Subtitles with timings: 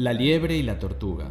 [0.00, 1.28] La liebre y la tortuga.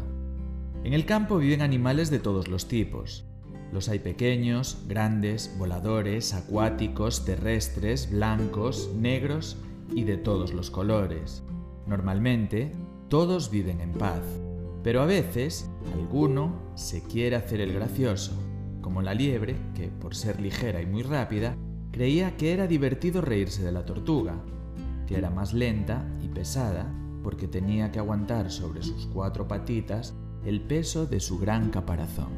[0.84, 3.26] En el campo viven animales de todos los tipos.
[3.74, 9.58] Los hay pequeños, grandes, voladores, acuáticos, terrestres, blancos, negros
[9.92, 11.42] y de todos los colores.
[11.88, 12.72] Normalmente,
[13.08, 14.22] todos viven en paz,
[14.84, 18.34] pero a veces alguno se quiere hacer el gracioso,
[18.82, 21.58] como la liebre, que por ser ligera y muy rápida,
[21.92, 24.36] creía que era divertido reírse de la tortuga,
[25.08, 26.94] que era más lenta y pesada
[27.30, 32.32] porque tenía que aguantar sobre sus cuatro patitas el peso de su gran caparazón.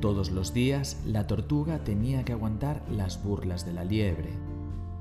[0.00, 4.30] Todos los días la tortuga tenía que aguantar las burlas de la liebre.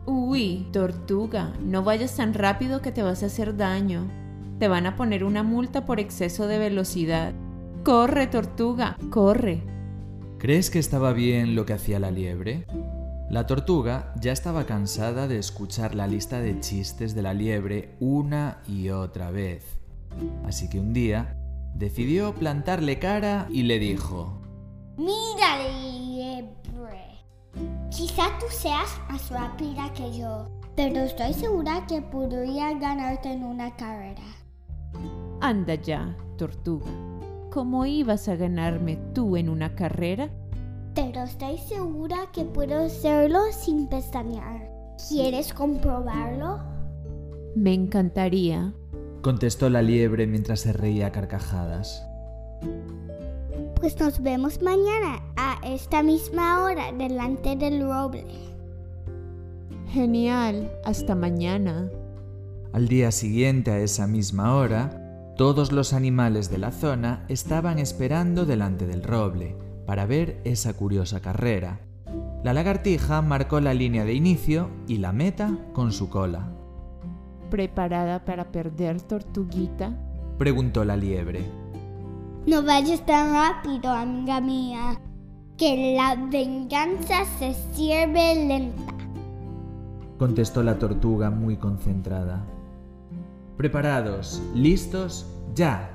[0.05, 4.11] Uy, tortuga, no vayas tan rápido que te vas a hacer daño.
[4.59, 7.33] Te van a poner una multa por exceso de velocidad.
[7.85, 9.63] Corre, tortuga, corre.
[10.37, 12.65] ¿Crees que estaba bien lo que hacía la liebre?
[13.31, 18.57] La tortuga ya estaba cansada de escuchar la lista de chistes de la liebre una
[18.67, 19.79] y otra vez.
[20.45, 21.37] Así que un día
[21.73, 24.41] decidió plantarle cara y le dijo,
[24.97, 27.23] Mira, liebre.
[27.89, 33.73] Quizá tú seas más rápida que yo, pero estoy segura que podría ganarte en una
[33.77, 34.23] carrera.
[35.39, 36.91] Anda ya, tortuga.
[37.49, 40.29] ¿Cómo ibas a ganarme tú en una carrera?
[40.93, 44.69] Pero estoy segura que puedo hacerlo sin pestañear.
[45.07, 46.59] ¿Quieres comprobarlo?
[47.55, 48.73] Me encantaría.
[49.21, 52.05] contestó la liebre mientras se reía a carcajadas.
[53.75, 58.25] Pues nos vemos mañana a esta misma hora delante del roble.
[59.89, 60.71] Genial.
[60.83, 61.89] Hasta mañana.
[62.73, 68.45] Al día siguiente a esa misma hora, todos los animales de la zona estaban esperando
[68.45, 71.79] delante del roble para ver esa curiosa carrera.
[72.43, 76.49] La lagartija marcó la línea de inicio y la meta con su cola.
[77.49, 79.93] ¿Preparada para perder, tortuguita?
[80.37, 81.45] Preguntó la liebre.
[82.47, 84.99] No vayas tan rápido, amiga mía,
[85.57, 88.93] que la venganza se sirve lenta.
[90.17, 92.43] Contestó la tortuga muy concentrada.
[93.57, 95.91] Preparados, listos, ya.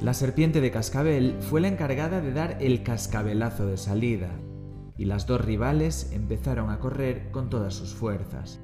[0.00, 4.30] La serpiente de cascabel fue la encargada de dar el cascabelazo de salida,
[4.96, 8.60] y las dos rivales empezaron a correr con todas sus fuerzas.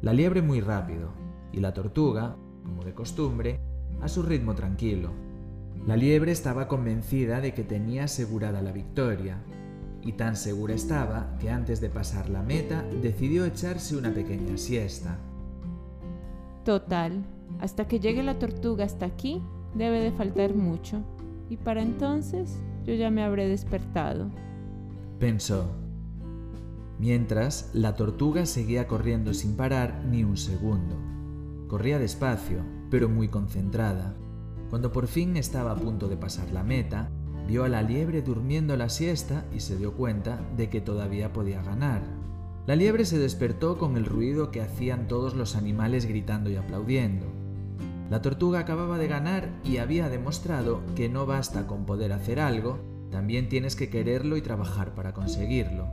[0.00, 1.12] La liebre muy rápido,
[1.52, 3.60] y la tortuga, como de costumbre,
[4.00, 5.10] a su ritmo tranquilo.
[5.86, 9.44] La liebre estaba convencida de que tenía asegurada la victoria,
[10.00, 15.18] y tan segura estaba que antes de pasar la meta decidió echarse una pequeña siesta.
[16.64, 17.26] Total,
[17.60, 19.42] hasta que llegue la tortuga hasta aquí,
[19.78, 21.02] debe de faltar mucho.
[21.48, 24.30] Y para entonces yo ya me habré despertado.
[25.18, 25.70] Pensó.
[26.98, 30.96] Mientras, la tortuga seguía corriendo sin parar ni un segundo.
[31.68, 32.58] Corría despacio,
[32.90, 34.14] pero muy concentrada.
[34.68, 37.10] Cuando por fin estaba a punto de pasar la meta,
[37.46, 41.62] vio a la liebre durmiendo la siesta y se dio cuenta de que todavía podía
[41.62, 42.02] ganar.
[42.66, 47.26] La liebre se despertó con el ruido que hacían todos los animales gritando y aplaudiendo.
[48.10, 52.78] La tortuga acababa de ganar y había demostrado que no basta con poder hacer algo,
[53.10, 55.88] también tienes que quererlo y trabajar para conseguirlo.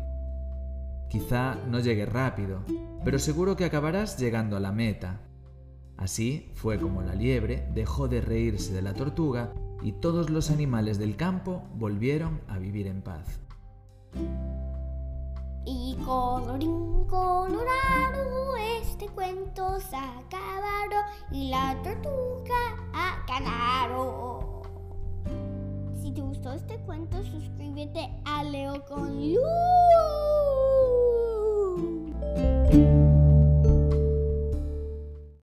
[1.10, 2.62] Quizá no llegue rápido,
[3.04, 5.22] pero seguro que acabarás llegando a la meta.
[5.98, 10.98] Así fue como la liebre dejó de reírse de la tortuga y todos los animales
[10.98, 13.40] del campo volvieron a vivir en paz.
[15.66, 20.95] Y colorín colorado, este cuento se ha acabado
[21.32, 22.56] y la tortuga
[22.94, 24.62] ha ganado.
[26.02, 29.42] Si te gustó este cuento, suscríbete a Leo con Luz.